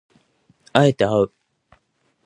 [0.73, 1.31] 敢えてあう